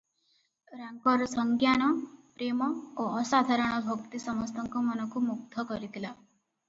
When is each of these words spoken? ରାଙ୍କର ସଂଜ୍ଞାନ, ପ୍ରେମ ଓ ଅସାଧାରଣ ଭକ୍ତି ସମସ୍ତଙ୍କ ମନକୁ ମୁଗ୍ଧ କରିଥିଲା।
ରାଙ୍କର 0.77 1.27
ସଂଜ୍ଞାନ, 1.33 1.89
ପ୍ରେମ 2.39 2.69
ଓ 3.03 3.05
ଅସାଧାରଣ 3.21 3.77
ଭକ୍ତି 3.91 4.23
ସମସ୍ତଙ୍କ 4.25 4.85
ମନକୁ 4.89 5.25
ମୁଗ୍ଧ 5.27 5.71
କରିଥିଲା। 5.75 6.15